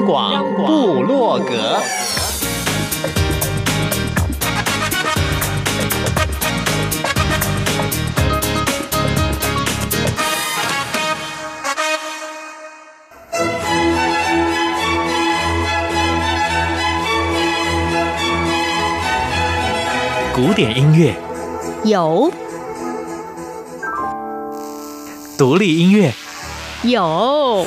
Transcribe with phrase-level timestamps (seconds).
[0.00, 1.78] 央广布洛格，
[20.34, 21.14] 古典音乐。
[21.84, 22.32] 有，
[25.36, 26.14] 独立音乐。
[26.82, 27.66] 有。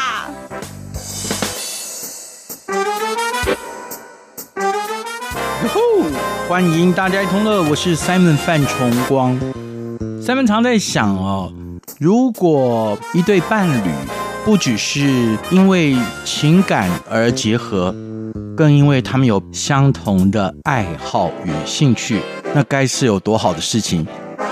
[6.51, 9.39] 欢迎大家一同乐，我是 Simon 范崇光。
[10.21, 11.49] Simon 常在想哦，
[11.97, 13.89] 如果一对伴侣
[14.43, 17.95] 不只是因为情感而结合，
[18.57, 22.19] 更因为他们有相同的爱好与兴趣，
[22.53, 24.05] 那该是有多好的事情。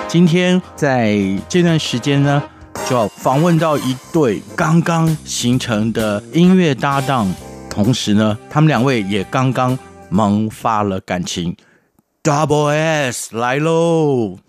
[0.08, 2.42] 今天在这段时间呢，
[2.88, 7.30] 就要访问到一对刚刚形成的音乐搭档，
[7.70, 9.78] 同时呢，他们两位也刚刚
[10.08, 11.54] 萌发了感情
[12.24, 14.40] ，Double S 来喽！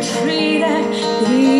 [0.00, 1.59] 刚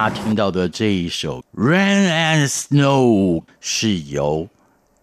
[0.00, 4.48] 大家听到的这一首《Rain and Snow》是由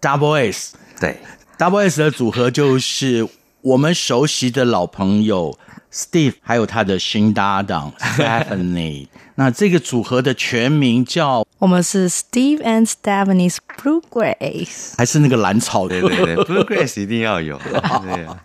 [0.01, 1.19] Double S 对
[1.55, 3.29] Double S 的组合，就是
[3.61, 5.55] 我们熟悉的老朋友
[5.93, 9.07] Steve，还有他的新搭档 Stephanie。
[9.35, 15.87] 那这个组合的全名叫我们是 Steve and Stephanie's Bluegrass，还是那个蓝草？
[15.87, 17.59] 对对对，Bluegrass 一定要有。
[17.59, 18.43] 对啊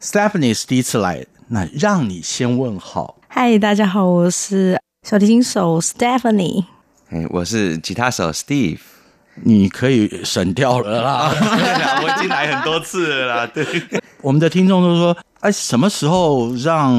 [0.00, 1.26] ，Stephanie 是第一次来。
[1.48, 3.18] 那让你先问好。
[3.28, 6.64] 嗨，大家好，我是小提琴手 Stephanie。
[7.10, 8.78] 哎，我是吉他手 Steve。
[9.42, 11.32] 你可以省掉了啦，
[12.04, 13.46] 我已经来很多次了啦。
[13.46, 13.64] 对，
[14.20, 16.92] 我们的听众都说，哎，什么时候让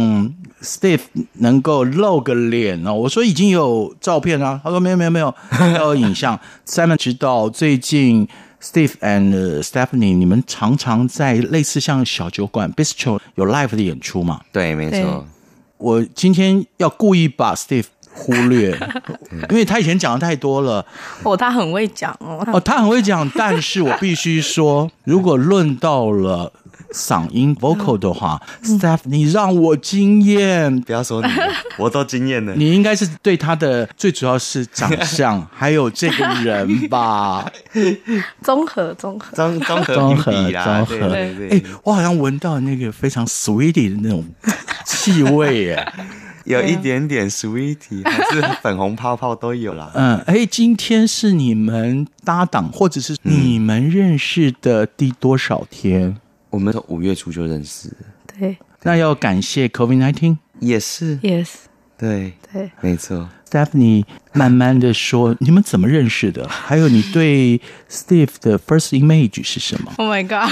[0.63, 1.01] Steve
[1.33, 2.91] 能够露个脸呢？
[2.91, 4.59] 我说已经有照片啦。
[4.63, 6.39] 他说没有没有没有，还 有影像。
[6.65, 8.27] Simon 知道最近
[8.59, 14.41] Steve and Stephanie 你们常常在类似像小酒馆 Bistro 有 live 的演出嘛？
[14.51, 15.27] 对，没错。
[15.81, 18.77] 我今天要故意把 Steve 忽略，
[19.49, 20.85] 因为他以前讲的太多了。
[21.23, 22.45] 哦，他很会讲哦。
[22.53, 26.53] 哦，他很会讲，但是我必须说，如果论到了
[26.93, 30.81] 嗓音 vocal 的话、嗯、Steph，你让我惊艳。
[30.81, 31.27] 不要说你，
[31.77, 32.53] 我都惊艳了。
[32.55, 37.49] 你应该是对他的最主要是长相， 还有这个人吧？
[38.41, 41.13] 综合，综合，综综合，综合，综合。
[41.13, 44.23] 哎、欸，我好像闻到那个非常 sweetie 的那种
[44.85, 45.85] 气味耶。
[46.45, 49.91] 有一点点 sweetie，还是粉红泡泡都有啦。
[49.93, 56.07] 嗯，哎，今天是你们搭档，或者是你们认识的第多少天？
[56.09, 56.17] 嗯、
[56.51, 57.91] 我们从五月初就认识。
[58.37, 61.49] 对，那要感谢 COVID nineteen，也是，yes，
[61.97, 63.27] 对对，没错。
[63.49, 66.47] Stephanie 慢慢的说，你们怎么认识的？
[66.47, 67.59] 还有你对
[67.89, 70.49] Steve 的 first image 是什么？Oh my god！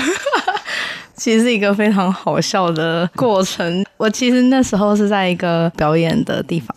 [1.15, 3.85] 其实是一个非常好笑的过程。
[3.97, 6.75] 我其实那时候是在一个表演的地方。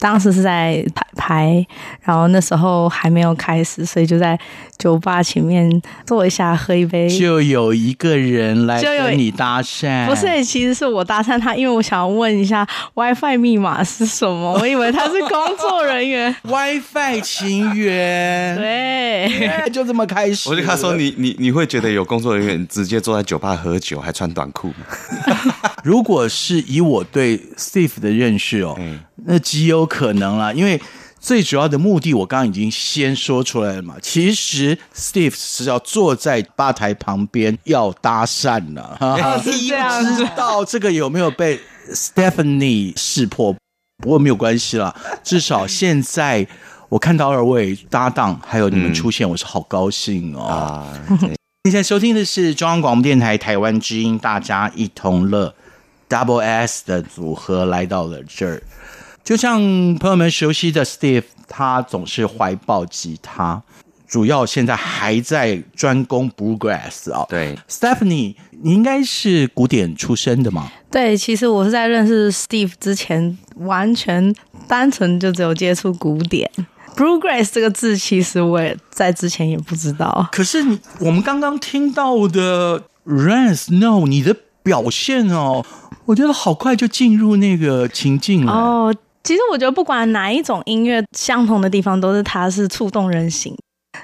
[0.00, 1.66] 当时是在排排，
[2.02, 4.36] 然后那时候还没有开始，所以就在
[4.78, 5.70] 酒吧前面
[6.06, 7.08] 坐一下，喝一杯。
[7.08, 16.34] 就有一个人来跟你搭讪，不是，其实是我搭讪他，因为我想要问一下 WiFi 密码是什么，我以为他是工作人员。
[16.44, 20.48] WiFi 情缘，对，yeah, 就这么开始。
[20.48, 24.76] 我就跟他说，你你你会觉得有工作人员直接坐在酒吧喝酒还穿短裤吗？
[25.84, 28.74] 如果是以我对 Steve 的认识哦。
[28.78, 30.80] 嗯那极有可能啦，因为
[31.20, 33.94] 最主要的目的我刚刚已经先说出来了嘛。
[34.02, 40.10] 其实 Steve 是要坐在吧台旁边要搭讪了，哈，是这样子。
[40.10, 41.60] 不知道这个有没有被
[41.92, 43.54] Stephanie 识破？
[44.02, 44.92] 不过没有关系啦，
[45.22, 46.44] 至少现在
[46.88, 50.42] 我看到二位搭档还有你们出现，我是好高兴哦。
[50.42, 50.88] 啊，
[51.64, 55.54] 现在收听的是中央广播电台台湾之音，大家一同乐
[56.08, 58.62] Double S 的组合来到了这儿。
[59.22, 59.60] 就像
[59.96, 63.62] 朋友们熟悉的 Steve，他总是怀抱吉他，
[64.08, 67.26] 主要现在还在专攻 Bluegrass 啊。
[67.28, 70.70] 对，Stephanie，你应该是古典出身的吗？
[70.90, 74.34] 对，其实我是在认识 Steve 之前，完全
[74.66, 76.50] 单纯就只有接触古典
[76.96, 80.28] Bluegrass 这个字，其实我也在之前也不知道。
[80.32, 84.34] 可是你我们刚刚听到的 Rain Snow，你的
[84.64, 85.64] 表现哦，
[86.06, 88.94] 我觉得好快就进入那个情境了哦。
[89.22, 93.54] 其实我觉得，不管哪一种音乐，相同的地方都是它是触动人心。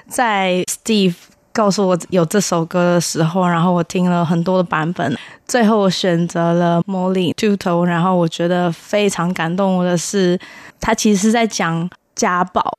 [0.07, 1.15] 在 Steve
[1.51, 5.17] 告诉我有这首歌的时候，然后我听了很多的版本，
[5.47, 7.83] 最后我选择了 Molly Tuto。
[7.83, 10.39] 然后我觉得非常感动我的是，
[10.79, 12.77] 他其实是在讲家暴，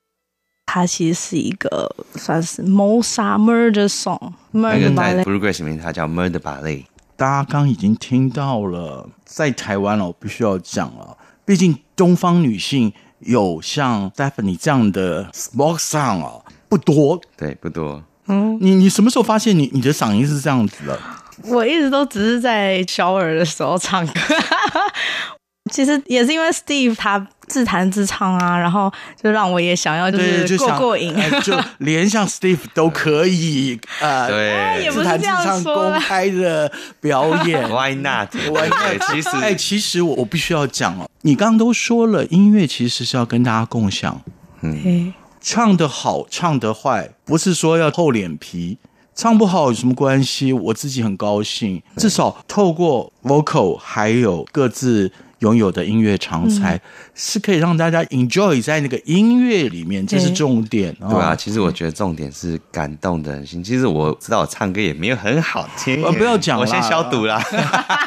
[0.67, 4.33] 它其实是一个算是谋杀 Murder Song。
[4.53, 6.85] 那个在 Bluegrass 里面，它叫 Murder Ballad。
[7.17, 11.17] 大家刚已经听到了，在台湾了，我必须要讲了。
[11.45, 16.33] 毕竟东方女性有像 Stephanie 这样的 smoke sound 啊，
[16.69, 17.21] 不多。
[17.37, 18.03] 对，不多。
[18.29, 20.99] 嗯，你你什么时候发现你你的嗓音是这样子的？
[21.45, 24.13] 我一直都只是在小耳的时候唱歌。
[25.71, 28.91] 其实也是因为 Steve 他自弹自唱啊，然后
[29.23, 39.11] 就让我也想要就是过过瘾，就，就 连像 Steve 都可以呃，对，自弹自唱公开的表演， Why not？Why not？
[39.11, 44.21] 其实，哎，其实我我必须要讲哦，你刚刚都说了，音乐其实是要跟大家共享，
[44.61, 48.79] 嗯，唱得好，唱得坏，不是说要厚脸皮，
[49.15, 50.53] 唱不好有什么关系？
[50.53, 55.13] 我自己很高兴，至少透过 vocal 还有各自。
[55.41, 56.81] 拥有的音乐常才、嗯、
[57.15, 60.93] 是可以让大家 enjoy 在那个音乐里面，这是重点。
[60.95, 63.63] 对，哦、对啊，其实我觉得重点是感动的心。
[63.63, 67.41] 其实我知道我唱歌也没有很好听，不要讲，我先消毒了。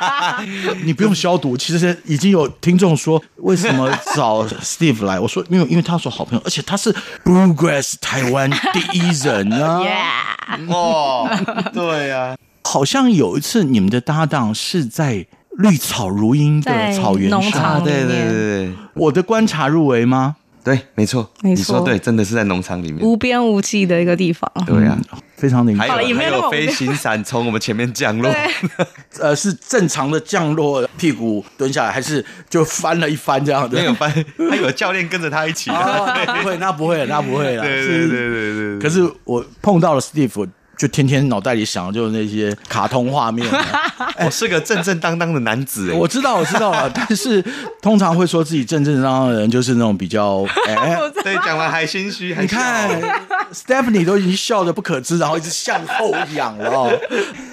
[0.84, 5.20] 你不用消毒，其实已经有听众说，为什么找 Steve 来？
[5.20, 9.82] 我说，因为因为他是好朋友，而且他是 Bluegrass 台湾第一人啊。
[10.52, 10.70] Yeah.
[10.70, 11.30] 哦，
[11.74, 15.26] 对呀、啊，好像有一次你们的搭档是在。
[15.58, 18.30] 绿草如茵的草原上，对对对
[18.68, 20.38] 对，我的观察入围吗？
[20.64, 23.04] 对，没错，没错你说对，真的是在农场里面。
[23.04, 24.48] 无边无际的一个地方。
[24.68, 24.96] 对啊，
[25.36, 25.76] 非常灵。
[25.76, 28.32] 还有好了也没有还有飞行伞从我们前面降落。
[29.20, 33.80] 呃， 是正常的降落，屁股蹲下来，还是就翻了一翻这样的？
[33.80, 34.12] 没有翻，
[34.52, 35.72] 还有教练跟着他一起。
[35.72, 37.64] 哦，不会，那不会，那不会了。
[37.66, 38.80] 对对对对对对。
[38.80, 40.48] 可是我碰到了 Steve。
[40.82, 43.48] 就天天脑袋里想的就是那些卡通画面。
[44.26, 45.92] 我是个正正当当的男子。
[45.92, 46.90] 我知道，我知道了。
[46.96, 47.40] 但是
[47.84, 50.44] 通常会说自己正正当当的人，就是那种比较……
[50.66, 52.36] 哎， 对，讲完还心虚。
[52.40, 52.90] 你看
[53.54, 56.92] ，Stephanie 都已经笑得不可知，然后一直向后仰了哦。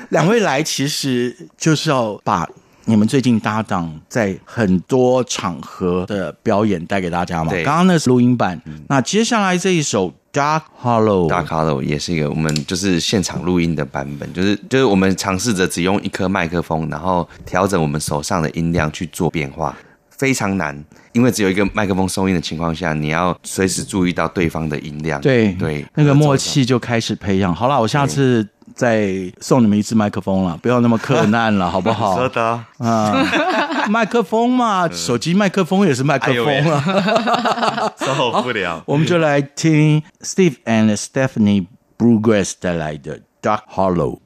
[0.09, 2.49] 两位来，其实就是要把
[2.87, 7.53] 你们最近搭档在很多场合的表演带给大家嘛。
[7.63, 8.59] 刚刚那是录音版，
[8.89, 10.15] 那接下来这一首。
[10.39, 19.77] Dark Hollow，Dark Hollow 也是一个我们就是现场录音的版本，就是就是我们尝试着只用一颗麦克风，然后调整我们手上的音量去做变化，
[20.11, 25.21] 非常难，因为只有一个麦克风收音的情况下，你要随时注意到对方的音量。
[25.21, 27.53] 对对，那个默契就开始培养。
[27.53, 28.47] 好了，我下次
[28.79, 32.15] 再送你们一支麦克风了，不要那么困难了， 好不好？
[32.17, 32.41] 说的
[32.79, 33.27] 啊。
[33.91, 38.81] 麦克风嘛，手机麦克风也是麦克风啊， 受不了。
[38.87, 41.67] 我们就来听 Steve and Stephanie
[41.99, 44.21] Bluegrass 带来的 Dark Hollow。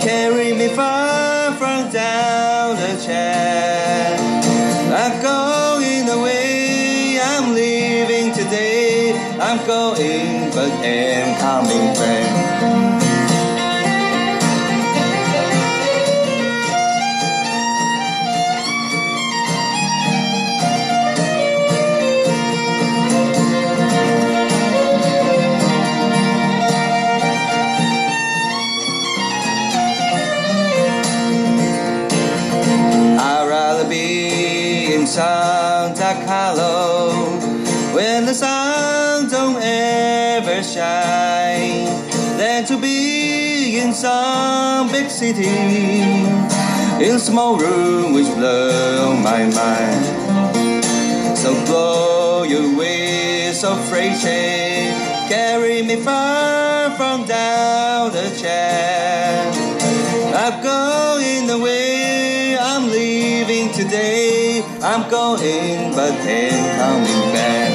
[0.00, 1.90] carry me far from.
[4.94, 9.14] I'm going but I'm leaving today.
[9.40, 12.31] I'm going, but am coming back.
[44.02, 45.46] some big city
[47.06, 50.04] in small room which blow my mind.
[51.38, 54.18] So blow your wings of freight
[55.28, 59.52] carry me far from down the chair.
[60.34, 64.64] I'm going the way I'm leaving today.
[64.82, 67.71] I'm going, but ain't coming back.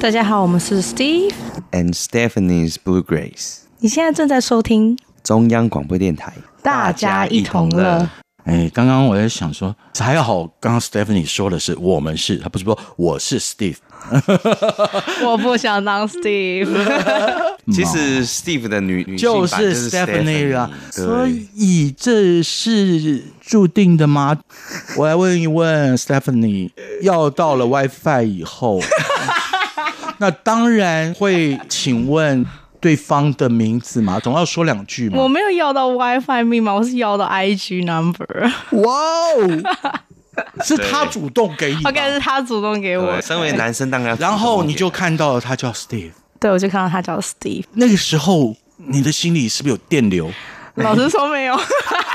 [0.00, 1.32] 大家好，我们是 Steve
[1.72, 3.56] and Stephanie's Blue Grace。
[3.80, 8.08] 你现在正在收听中央广播电台，大家一同乐。
[8.44, 13.78] 哎，刚刚我在想说，还好，刚刚 Stephanie 说的是我们是，他不是说我是 Steve。
[15.26, 16.68] 我不想当 Steve。
[17.72, 24.38] 其实 Steve 的女女就是 Stephanie 啊，所以这是注定的吗？
[24.96, 26.70] 我来问一问 Stephanie，
[27.02, 28.80] 要到了 WiFi 以后，
[30.18, 32.44] 那当然会请问
[32.80, 35.18] 对方的名字嘛，总要说两句嘛。
[35.18, 38.50] 我没有要到 WiFi 密码，我是要到 IG number。
[38.82, 40.00] 哇哦！
[40.62, 43.20] 是他主动给你，OK，是他主动给我。
[43.20, 47.64] 身为男生当然，然后你就看到了他叫 Steve，对，我就看到他叫 Steve。
[47.72, 50.30] 那个时候你的心里是不是有电流？
[50.76, 51.60] 老实说没有，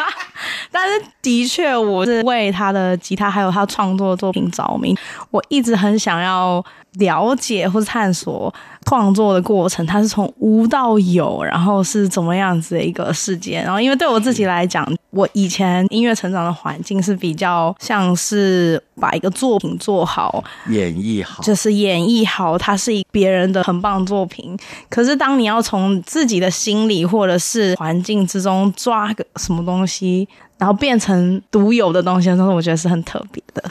[0.72, 4.96] 但是的确我是为他的吉他还有他创作的作品着迷。
[5.30, 6.64] 我一直很想要
[7.00, 8.54] 了解或者探索
[8.86, 13.64] 创作的过程，它是从无到有，然后是怎么样子的一个事件。
[13.64, 24.58] 然后，因为对我自己来讲，我以前音乐成长的环境是比较像是把一个作品做好、演绎好，就是演绎好，它是一别人的很棒作品。
[24.90, 33.64] 可是，当你要从自己的心理或者是环境之中抓个什么东西，然后变成独有的东西的时候，我觉得是很特别的。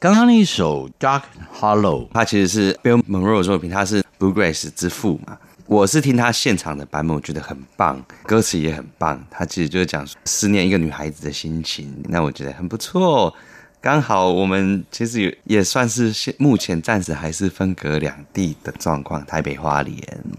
[0.00, 1.22] 刚刚那一首《Dark
[1.58, 5.36] Hollow》，它其实是 Bill Monroe 的作品，它是 Bluegrass 之父嘛。
[5.66, 9.20] 我是听他现场的版本，我觉得很棒，歌词也很棒。
[9.28, 13.34] 他其实就是讲思念一个女孩子的心情，那我觉得很不错。
[13.80, 19.98] 刚好我们其实也也算是现目前暂时还是分隔两地的状况，台北花莲，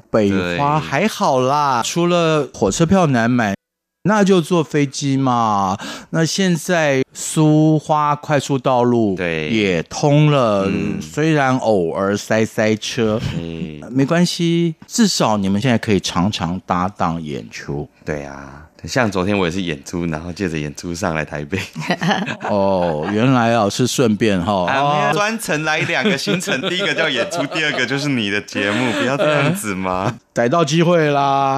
[0.10, 3.59] 北花还好啦，除了火车票难买。
[4.04, 5.78] 那就坐飞机嘛。
[6.12, 17.88] 那现在苏花快速道路对也通了，嗯、虽然偶尔塞塞车，嗯、没关系，至少你们现在可以常常搭档演出。
[18.06, 21.60] 对啊，像昨天我也是演出，然后借着演出上来台北。
[22.50, 31.58] 哦，原来啊是顺便哈，啊、专程来两个行程，第一个叫演出，第二个就是你的节目，不要这样子嘛， 逮到机会啦。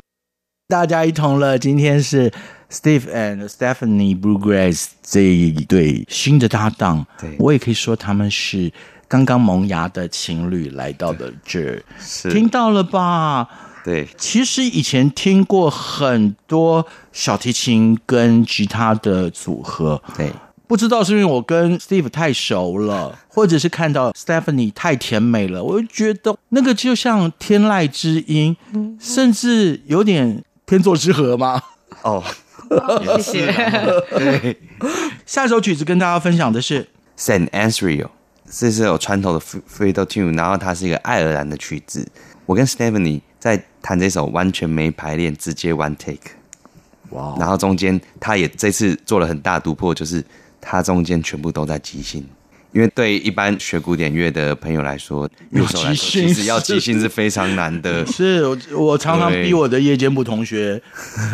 [0.71, 2.31] 大家一同乐，今天是
[2.71, 7.05] Steve and Stephanie Bluegrass 这一对新的搭档。
[7.19, 8.71] 对，我也可以说他们是
[9.09, 11.83] 刚刚萌芽的情侣来到了这
[12.29, 13.49] 听到了吧？
[13.83, 20.31] 对，其实以前听过很多小提琴跟吉他的组合，对，
[20.67, 28.55] 不知道是因为我跟 Steve 太熟了， 或者是看到 Stephanie 太甜美了，我就觉得那个就像天籁之音，
[28.97, 30.41] 甚至有点。
[30.71, 31.61] 天作之合吗？
[32.03, 32.23] 哦，
[33.21, 33.51] 谢谢。
[34.09, 34.57] 对，
[35.25, 36.87] 下一首曲子跟大家分享的是
[37.17, 38.07] Saint Ansrio，
[38.49, 42.07] 这是有传统的 fiddle tune，然后它是一个爱尔兰的曲子。
[42.45, 46.31] 我跟 Stephanie 在弹这首完全没排练，直接 one take。
[47.09, 47.35] 哇！
[47.37, 50.23] 然后中间他也这次做了很大突破，就是
[50.61, 52.25] 他中间全部都在即兴。
[52.73, 58.05] 因为对一般学古典乐的朋友来说，乐手来说，其实要即兴是非常难的。
[58.05, 60.81] 是我我常常逼我的夜间部同学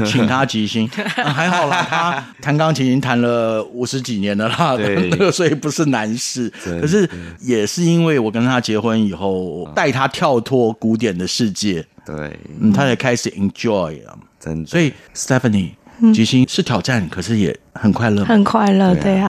[0.06, 0.90] 请他即兴，
[1.24, 6.52] 啊，还好啦，他弹钢琴已经弹了五十几年了啦，那个 所以不是难事。
[6.64, 7.08] 可是
[7.40, 12.16] 也是因为我跟他结婚以后，带他跳脱古典的世界，对，
[12.60, 14.68] 嗯，他也开始 enjoy 啊，真的。
[14.70, 15.72] 所以 Stephanie
[16.14, 19.28] 即兴是挑战，可是也很快乐，很快乐，对啊。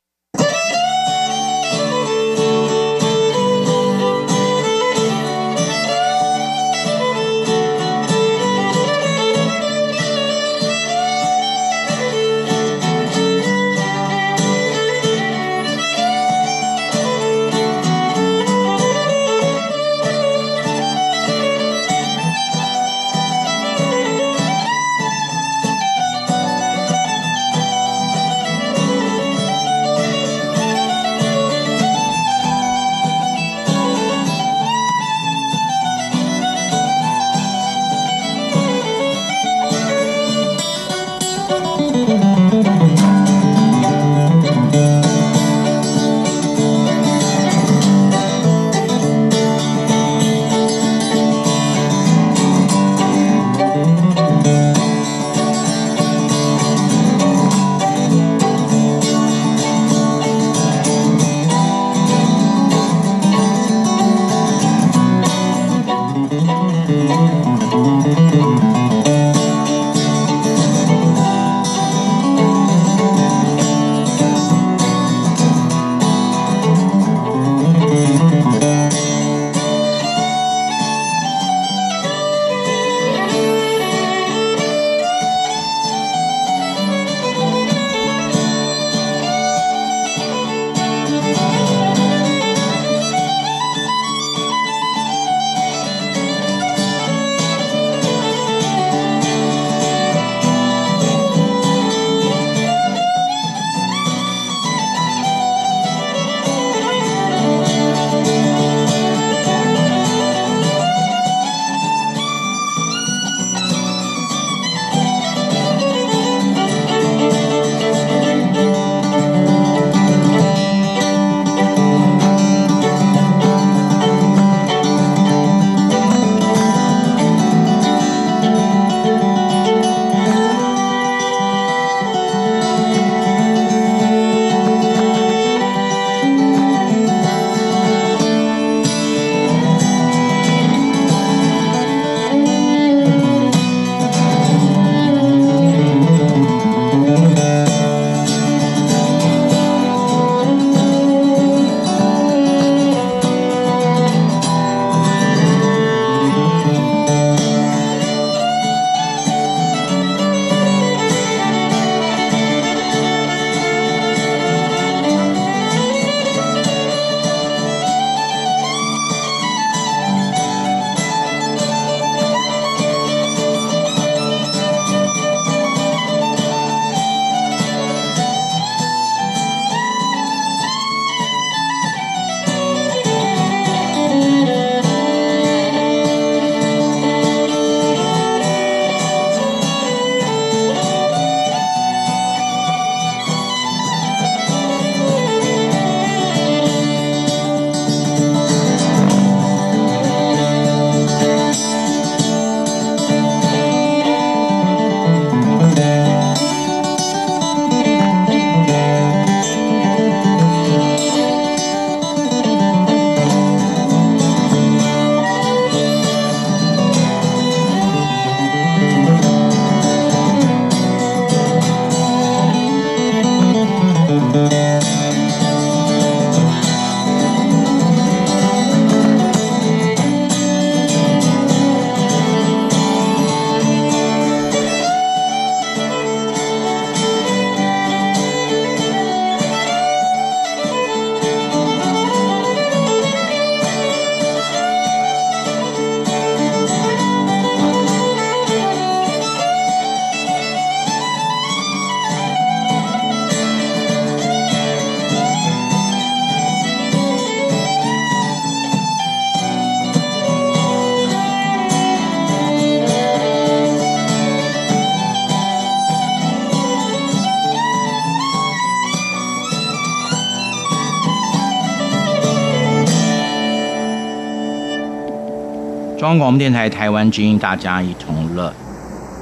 [276.18, 278.52] 央广播电台台湾之音，大家一同乐。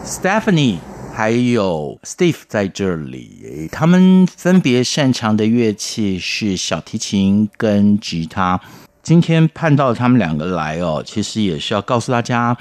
[0.02, 0.78] Stephanie
[1.12, 8.58] 还有 Steve 在这里，他们分别擅长的乐器是小提琴跟吉他。
[9.02, 12.56] 今天盼到他们两个来哦，其实也是要告诉大家，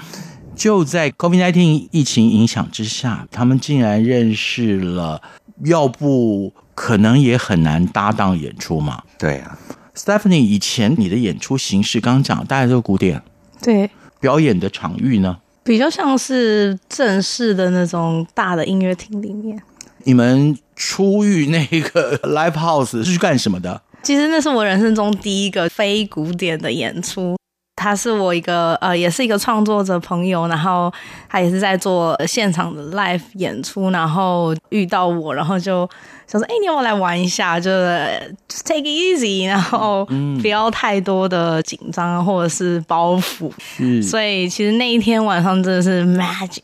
[0.54, 5.22] 就在 COVID-19 疫情影响之下，他们竟然认识了，
[5.64, 9.02] 要不可能也很难搭档演出嘛。
[9.18, 9.56] 对啊
[9.96, 13.22] ，Stephanie，以前你的演出形式刚刚讲，大家都是古典，
[13.62, 15.38] 对，表演的场域呢？
[15.64, 19.60] 比较像是正式的那种大的音乐厅里面。
[20.04, 23.82] 你们出狱那个 live house 是去干什么的？
[24.02, 27.36] 其实那是我人生中第一个非古典的演出。
[27.74, 30.92] 他是我一个呃，也是一个创作者朋友，然后
[31.28, 35.88] 他也是在做现场的 live 演出，然后遇到我，然后就。
[36.26, 37.58] 想说，哎、欸，你要不要来玩一下？
[37.58, 38.34] 就是
[38.64, 40.04] take it easy，然后
[40.40, 43.50] 不要太多的紧张或者是包袱。
[43.78, 46.60] 嗯，所以其实那一天晚上真的是 magic。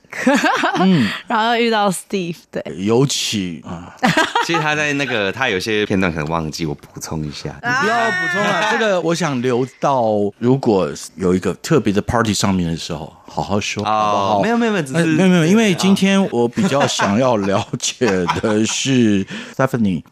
[0.81, 3.95] 嗯， 然后遇到 Steve，对，尤其啊，
[4.45, 7.49] 其实他在那个他有些片段可能忘记，我补充一下。
[7.63, 10.05] 你不要补充了，这个我想留到
[10.39, 13.13] 如果有一个特别的 party 上面的时候。
[13.33, 18.07] 好好说，好好，没有没有没有，只是没有没有，因为今天我比较想要了解
[18.43, 19.25] 的是
[19.57, 20.03] Stephanie，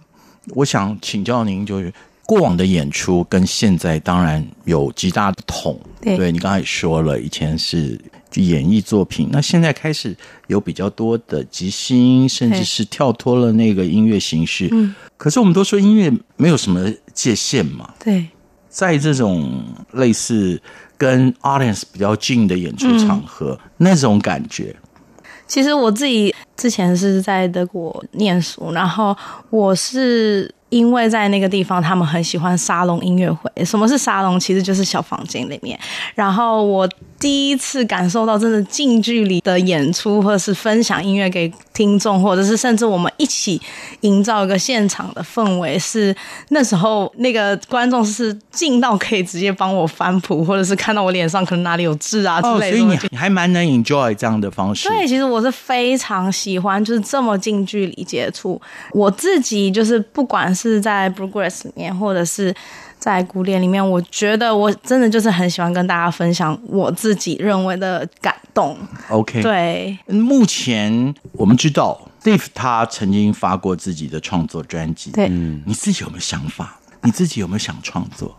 [0.55, 1.93] 我想请教您，就是
[2.25, 5.79] 过往的演出跟现在当然有极大的不同。
[6.01, 8.01] 对，对你刚才也说了，以前是
[8.37, 14.67] 演艺作品，那现在开始有比较多的即兴，甚至是跳脱了那个音乐形式。
[14.73, 17.93] 嗯，可是我们都说音乐没有什么界限嘛。
[18.03, 18.27] 对，
[18.71, 20.59] 在这种类似。
[21.01, 24.77] 跟 audience 比较近的演出场合，嗯，那种感觉。
[25.47, 29.17] 其实我自己之前是在德国念书，然后
[29.49, 30.55] 我是。
[30.71, 33.65] 因为在那个地方，他们很喜欢沙龙音乐会。
[33.65, 34.39] 什么是沙龙？
[34.39, 35.77] 其实就是小房间里面。
[36.15, 36.89] 然后我
[37.21, 43.61] 第一次感受到真的近距离的演出，或者是分享音乐给听众，或者是甚至我们一起
[44.01, 45.79] 营造一个现场的氛围。
[45.79, 46.17] 是
[46.49, 52.77] 那时候那个观众是近到可以直接帮我翻谱，或者是看到我脸上可能哪里有痣啊之类的。
[52.77, 54.89] 哦，所以你你还蛮能 enjoy 这样的方式。
[54.89, 58.59] 对，其实我是非常喜欢，就是这么近距离接触。
[58.93, 60.71] 我自己就是不管是。
[60.71, 62.55] 是在 b r o g r e s s 里面，或者是
[63.01, 68.77] 在古典里面，我觉得我真的就是很喜欢跟大家分享我自己认为的感动。
[69.09, 69.99] OK，对。
[70.07, 76.79] 目前我们知道 Steve 他曾经发过自己的创作专辑，对，嗯，你自己有没有想法？
[77.03, 78.37] 你自己有没有想创作？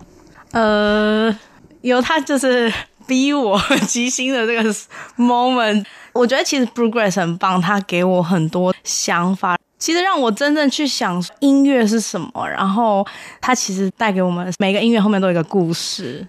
[0.52, 1.36] 呃，
[1.82, 2.72] 有，他就是
[3.08, 4.76] 逼我 即兴的这个
[5.18, 5.84] moment。
[6.14, 9.58] 我觉得其实 bluegrass 很棒，他给我很多想法。
[9.82, 13.04] 其实让我真正去想音乐是什么，然后
[13.42, 16.26] 它其实带给我们每个音乐后面都有一个故事。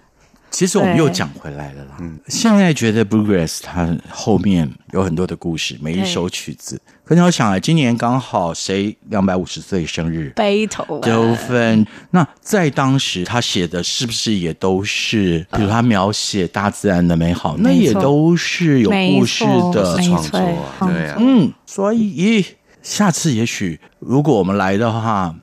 [0.49, 1.97] 其实我们又讲回来了啦。
[1.99, 6.81] 嗯，现在觉得 Bluegrass 它后面有很多的故事，每一首曲子。
[7.05, 10.31] 可是我想啊，今年刚好谁两百五十岁生日？
[10.35, 11.85] 悲头纠纷。
[12.09, 20.87] 那在当时他写的是不是也都是，比如他描写大自然的美好，那也都是有故事的创作啊。
[20.87, 22.43] 对啊，嗯，所以。
[22.83, 25.33] 下次也许如果我们来的话，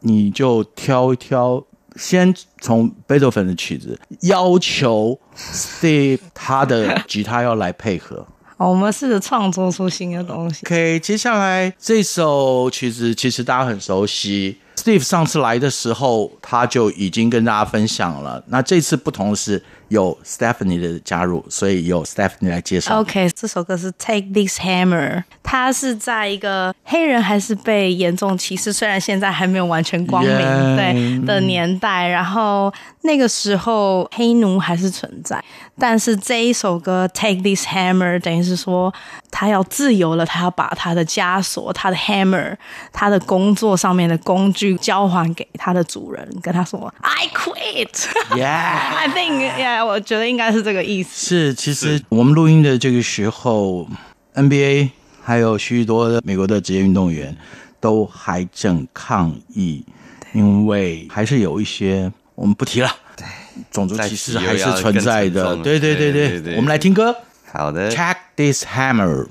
[0.00, 1.64] 你就挑一挑，
[1.96, 8.24] 先从贝多芬的曲子，要求 Steve 他的吉他要来配合。
[8.58, 10.66] 我们试着创作出新的东西。
[10.66, 18.42] OK，接下来这首曲子其实大家很熟悉，Steve 上次来的时候他就已经跟大家分享了。
[18.46, 19.62] 那这次不同的是。
[19.88, 23.00] 有 Stephanie 的加入，所以由 Stephanie 来介绍。
[23.00, 30.36] OK，这首歌是 Take This Hammer，它是在一个黑人还是被严重歧视，虽然现在还没有完全光明.
[30.76, 35.42] 对的年代，然后那个时候黑奴还是存在，
[35.78, 38.92] 但是这一首歌 Take This Hammer 等于是说
[39.30, 42.54] 他要自由了，他要把他的枷锁、他的 hammer、
[42.92, 47.88] 他的工作上面的工具交还给他的主人，跟他说 I quit。
[48.36, 49.84] Yeah，I think yeah。
[49.84, 51.26] 我觉得应该是这个意思。
[51.28, 53.88] 是，其实我们录音的这个时候
[54.34, 54.90] ，NBA
[55.22, 57.36] 还有许多的美国的职业运动员
[57.80, 59.84] 都还正抗议，
[60.32, 63.24] 因为还是有一些我们不提了，对，
[63.70, 65.56] 种族歧视还是存在的。
[65.56, 67.14] 对对对对，对对对，我们来听歌。
[67.52, 69.26] 好的，Check this hammer。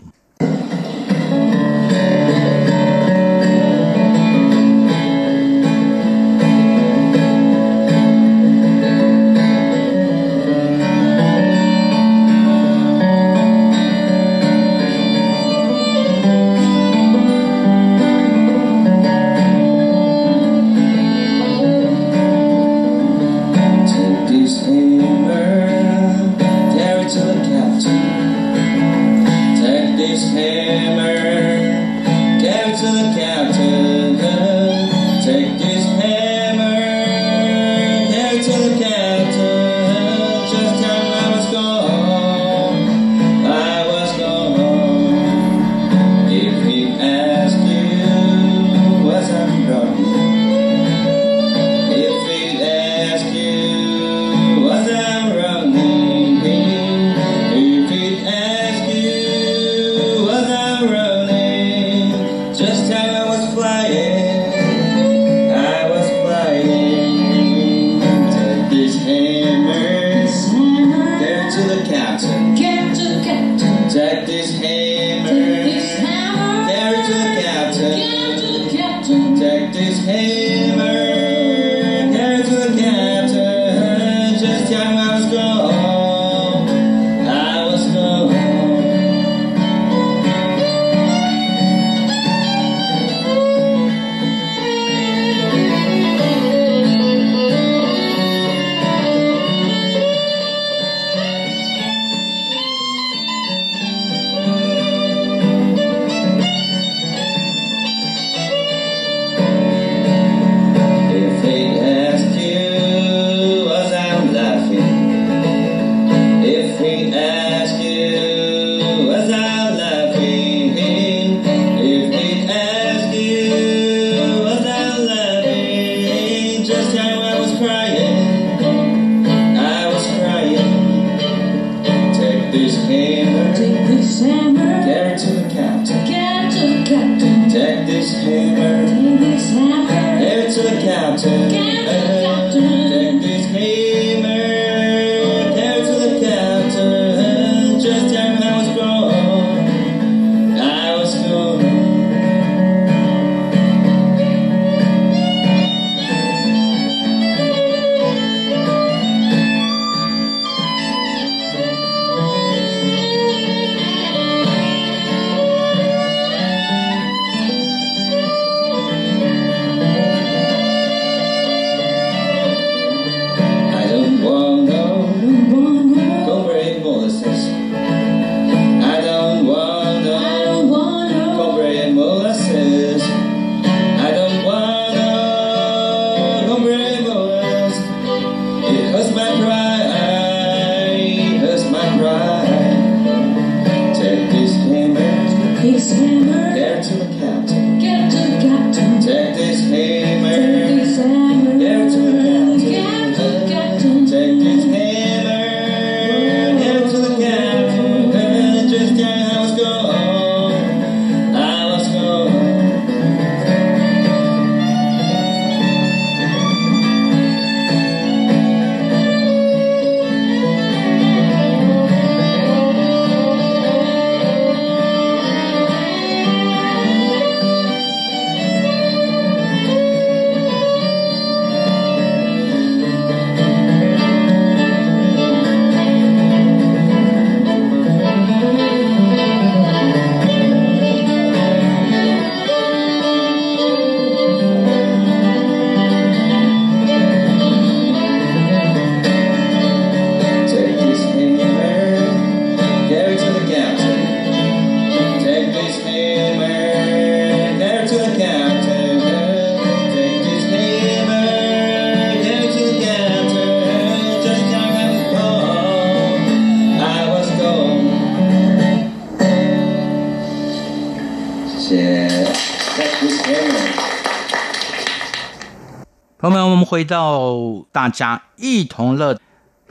[276.30, 279.18] 朋友们，我们回到大家一同乐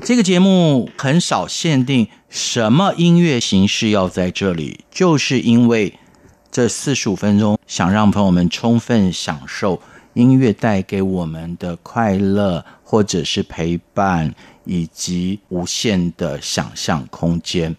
[0.03, 5.99] 这个节目，很少限定什么音乐形式要在这里，就是因为
[6.51, 9.83] 这四十五分钟想让朋友们充分享受
[10.15, 17.77] 音乐带给我们的快乐，或者是陪伴，以及无限的想象空间。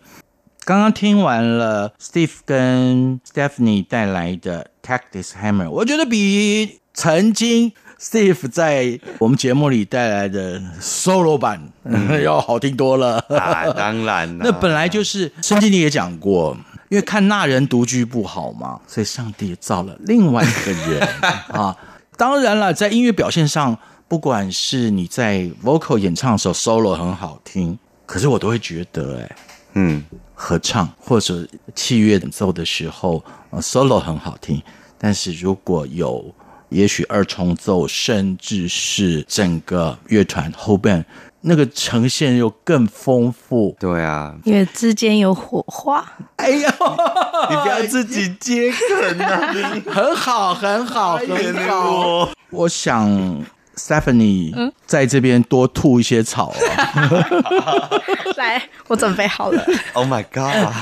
[0.65, 7.73] 刚刚听完了 Steve 跟 Stephanie 带来的 Take This Hammer，我觉得比曾经。
[7.99, 13.65] Steve 在我们节目里带来的 solo 版、嗯、 要好听多了啊！
[13.73, 16.55] 当然， 那本来就是圣经里也讲过，
[16.89, 21.07] 因为看那人独居不好嘛，所以上帝造了另外一个人
[21.49, 21.75] 啊。
[22.15, 29.35] 当然了，在音乐表现上，不管是你在 vocal 演唱的时候 solo 很好听，可是我都会觉得、欸，哎，
[29.73, 30.03] 嗯，
[30.35, 34.61] 合唱或者器乐演奏的时候，呃，solo 很好听。
[34.99, 36.33] 但是如果有，
[36.69, 41.05] 也许二重奏，甚至是整个乐团后边
[41.41, 43.75] 那个呈现又更丰富。
[43.79, 46.05] 对啊，因为之间有火花。
[46.37, 46.67] 哎呦，
[47.49, 49.53] 你不要自己接梗啊！
[49.87, 52.29] 很好，很好，很好。
[52.49, 57.19] 我想 Stephanie 在这边多吐一些草啊。
[58.35, 59.65] 来，我准备好了。
[59.93, 60.73] Oh my god！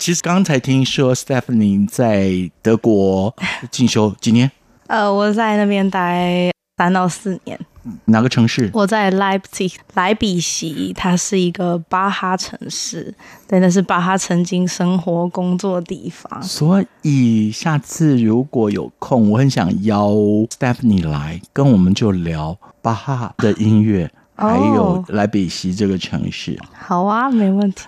[0.00, 3.34] 其实刚才听说 Stephanie 在德国
[3.70, 4.50] 进修几年？
[4.86, 7.58] 呃，我在那边待三到四年。
[8.06, 8.70] 哪个城市？
[8.72, 13.14] 我在莱比锡，莱比锡，它是一个巴哈城市，
[13.46, 16.42] 对，那是巴哈曾经生活工作的地方。
[16.42, 20.12] 所以下次如果有空，我很想邀
[20.48, 26.58] Stephanie 来跟我们就聊巴哈的音乐，哦、还有莱比锡这个城市。
[26.72, 27.86] 好啊，没问题。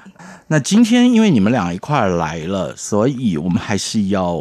[0.48, 4.38] 那今天因为你们俩一块儿来了，所以我们还是要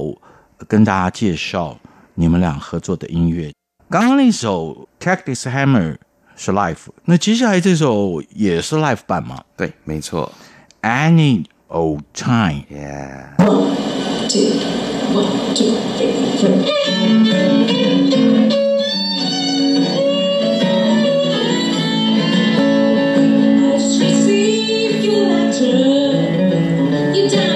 [0.68, 1.78] 跟大家介绍
[2.15, 3.51] 你们俩合作的音乐。
[3.89, 5.97] 刚刚那首 Cactus Hammer
[6.36, 9.43] 是 live，那接下来这首也是 live 版吗？
[9.56, 10.32] 对，没错。
[10.82, 12.63] Any old time。
[12.71, 13.36] Yeah。
[13.38, 13.75] One,
[14.28, 14.39] two,
[15.13, 16.13] one, two, three,
[27.13, 27.55] Any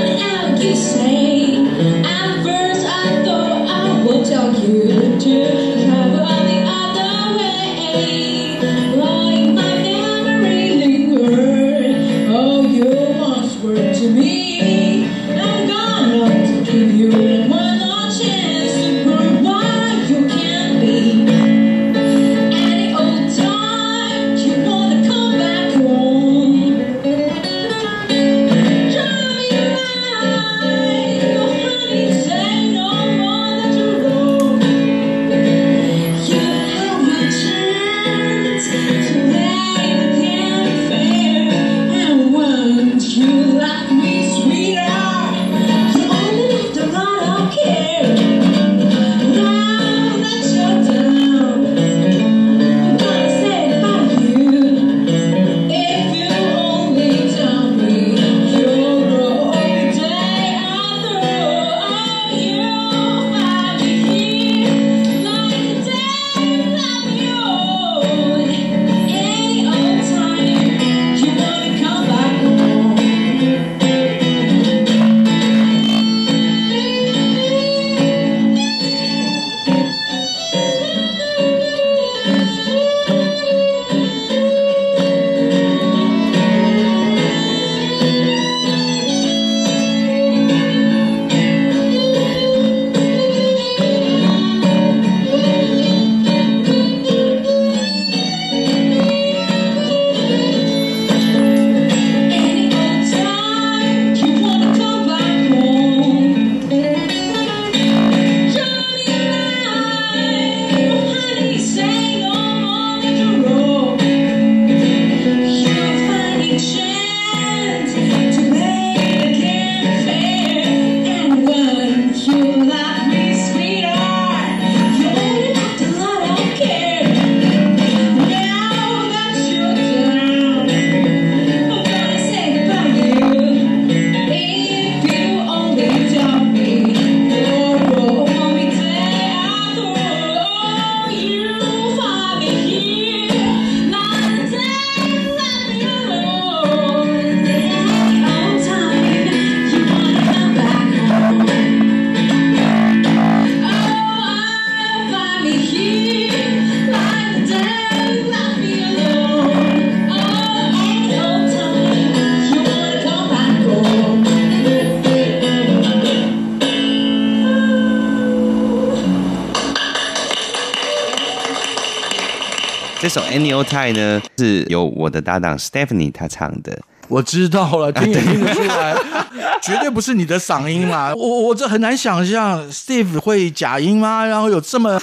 [173.64, 176.80] Time 呢，是由我的搭档 Stephanie 她唱的。
[177.08, 178.96] 我知道了，听也听得出来，
[179.64, 181.12] 绝对不是你的嗓音啦。
[181.16, 184.24] 我我这很难想象 Steve 会假音吗？
[184.26, 185.02] 然后有这么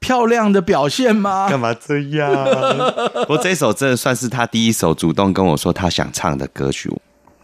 [0.00, 1.48] 漂亮的表现吗？
[1.50, 2.32] 干嘛这样？
[3.28, 6.90] 我这首真的算是他第一首主动跟我说他想唱的歌曲，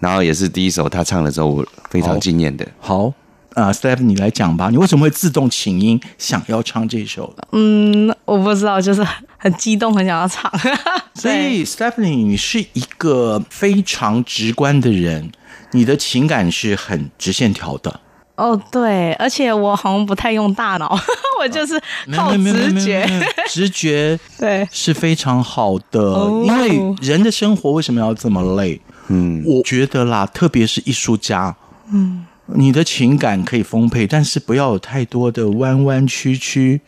[0.01, 2.67] 然后也是第一首他唱的时候我非常惊艳的。
[2.81, 2.99] 好。
[2.99, 3.15] 好
[3.59, 4.69] 啊、uh，Steph，你来讲吧。
[4.71, 7.35] 你为什么会自动请缨想要唱这首？
[7.53, 9.05] 嗯，我不知道，就是
[9.37, 10.51] 很激动，很想要唱。
[11.15, 15.33] 所以，Stephanie，你是一个非常直观的人。
[15.73, 18.01] 你的情感是很直线条的。
[18.37, 20.97] 哦，对，而且我好像不太用大脑，
[21.41, 21.79] 我就是
[22.15, 23.05] 靠直觉。
[23.51, 28.81] 直觉对是非常好的，哦因为人的生活为什么要这么累？
[29.09, 31.57] 嗯，我觉得啦，特别是艺术家，
[31.93, 32.25] 嗯，
[32.55, 36.81] 你的情感可以丰沛，但是不要有太多的弯弯曲曲。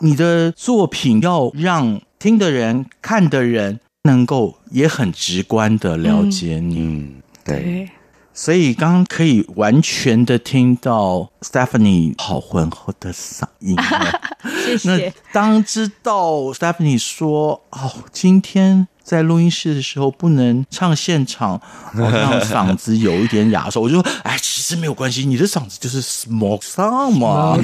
[0.00, 6.78] 你的作品要让听的人、看的人能够也很直观的了解你。
[6.78, 7.90] 嗯，对，
[8.34, 14.20] 所以刚刚可以完全的听到 Stephanie 好浑厚的嗓音了。
[14.44, 15.12] 那谢那。
[15.32, 21.56] 当知道 Stephanie 说哦，今天在录音室的时候不能唱现场，
[21.94, 27.56] 好像嗓子有一点哑的时候， 我就说，哎，其实没有关系，你的嗓子就是 smoke sound 嘛。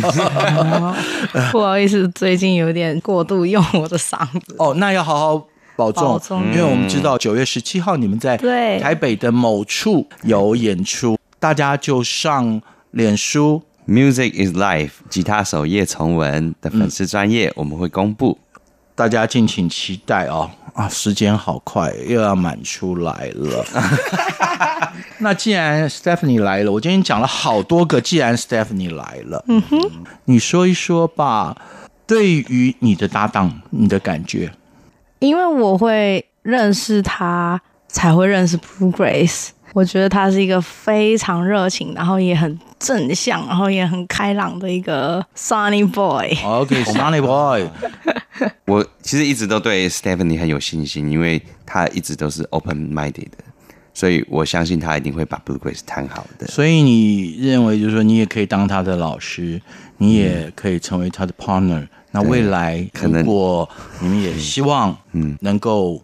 [1.50, 4.54] 不好意思，最近有点过度用我的嗓子。
[4.58, 12.62] 哦，那要好好保重，保重因为我们知道九月十七号你们在对台北的某处有演出，大家就上
[12.92, 13.62] 脸书。
[13.88, 18.38] Music is Life 吉他手叶崇文的粉丝专页我们会公布。
[18.94, 20.48] 大家敬请期待哦！
[20.74, 23.64] 啊，时间好快，又要满出来了。
[25.18, 28.00] 那既然 Stephanie 来了，我今天讲了好多个。
[28.00, 29.90] 既然 Stephanie 来了，嗯哼，
[30.24, 31.56] 你说一说吧。
[32.06, 34.52] 对于你的搭档，你的感觉？
[35.20, 39.50] 因为我会认识他，才会认识 Blue Grace。
[39.74, 46.36] 我觉得他是一个非常热情，然后也很正向，然后也很开朗的一个 Sunny Boy。
[46.44, 47.68] OK，Sunny Boy，
[48.66, 53.38] 我其实一直都对 Stephanie 很有信心，因为他一直都是 open minded 的，
[53.94, 56.46] 所以我相信他一定会把 Blue Grace 弹好的。
[56.48, 59.60] 所以你认为就是说，你也可以当他的老师，
[59.96, 61.86] 你也可以成为他的 partner。
[62.14, 63.66] 那未来可能如果
[64.00, 66.02] 你们也希望，嗯，能够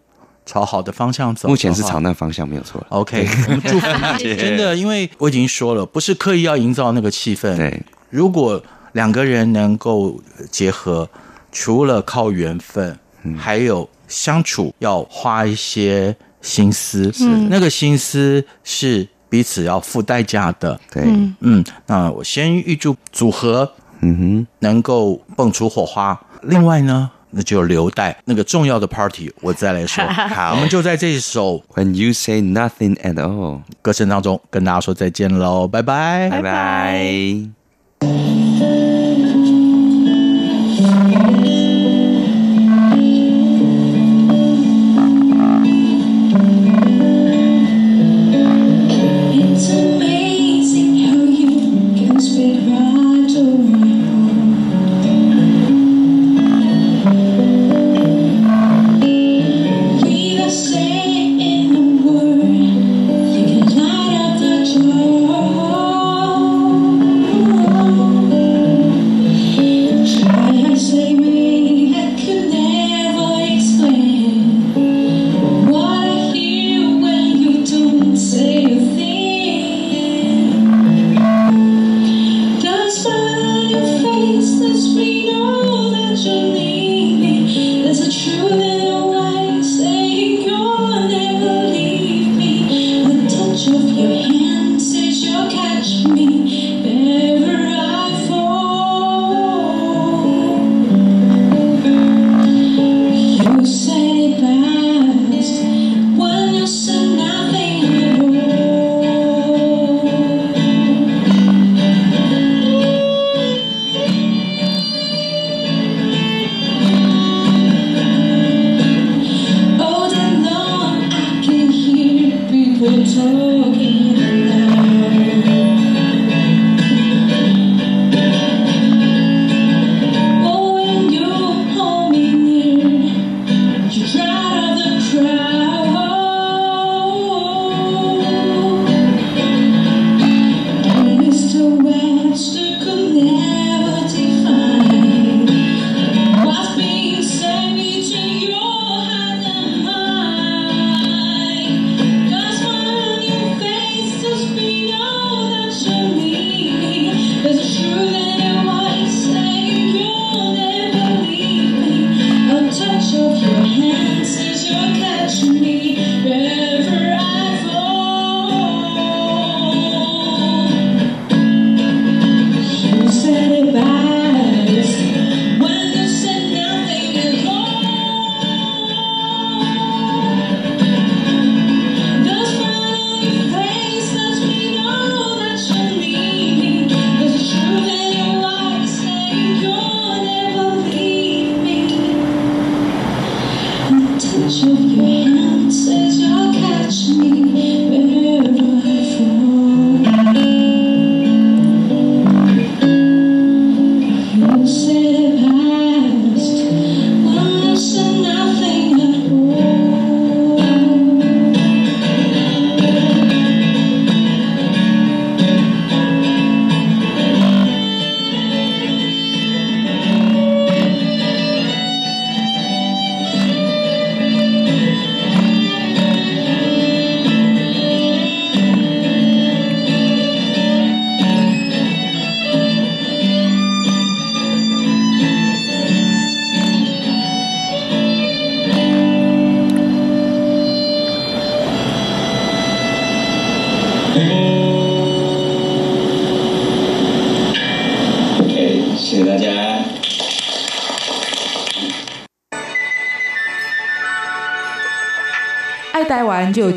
[0.49, 2.83] 朝好的方向走，目前是朝那个方向没有错。
[2.89, 3.87] OK，我们祝福
[4.19, 4.35] 你。
[4.35, 7.55] 真的，因为我已经说了，不是刻意要营造那个气氛。
[7.55, 8.61] 对，如果
[8.93, 10.19] 两个人能够
[10.51, 11.07] 结合，
[11.53, 12.99] 除了靠缘分，
[13.37, 20.81] 还有相处要花一些心思，是那个心思是彼此要付代价的。
[20.91, 21.05] 对，
[21.41, 23.71] 嗯，那我先预祝组合，
[24.01, 26.19] 嗯哼，能够蹦出火花。
[26.43, 30.05] 另外呢，那就留待那个重要的 party 我再来说。
[30.35, 37.58] 好，我们就在这一首 When you say nothing at all，歌声当中跟大家说再见喽，拜拜，拜拜。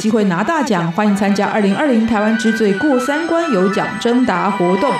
[0.01, 0.91] 机会拿大奖。
[0.93, 4.91] 欢迎参加二零二零台湾之最过三关有奖征答活动。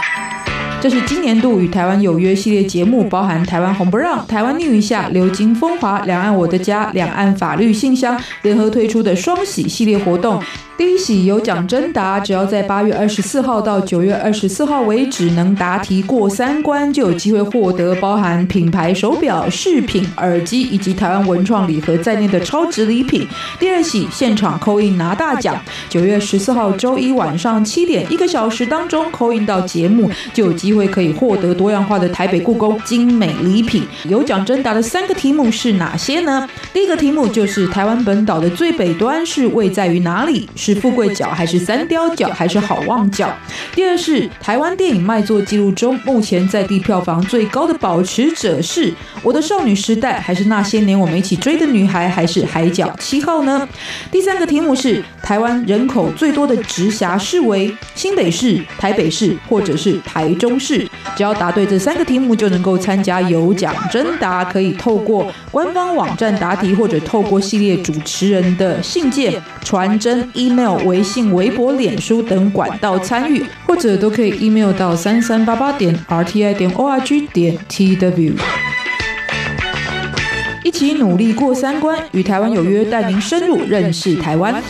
[0.80, 10.42] 这是今年度与台湾有约系列节目，包含台湾红不让、台湾逆一下、流金风华、两岸我的家、两岸法律信箱联合推出的双喜系列活动。
[10.82, 23.28] 第一喜有奖征答，只要在八月二十四号到九月二十四号为止，能答题过三关，就有机会获得包含品牌手表、饰品、耳机以及台湾文创礼盒在内的超值礼品。
[23.60, 25.56] 第二喜现场扣印拿大奖，
[25.88, 33.84] 九月十四号周一晚上七点，一个小时当中扣印到节目，就有机会可以获得多样化的台北故宫精美礼品。
[34.10, 36.50] 有奖征答的三个题目是哪些呢？
[36.74, 40.50] 第一个题目就是台湾本岛的最北端是位在于哪里？
[40.56, 43.30] 是是富贵角还是三雕角还是好望角？
[43.74, 53.68] 第二是台湾电影卖座记录中目前在地票房最高的保持者是我的少女时代还是那些年我们一起追的女孩还是海角七号呢？
[54.12, 60.88] 第三个题目是台湾人口最多的直辖市为新北市、台北市或者是台中市？
[61.16, 70.61] 只要答对这三个题目就能够参加有奖征答，可以透过官方网站答题或者透过系列主持人的信件传真 email。
[70.70, 78.34] 微信、微博、脸书等管道参与，或者都可以 email 到三三八八点 rti 点 org 点 tw。
[80.64, 84.62] 一起努力过三关，与台湾有约，带您深入认识台湾。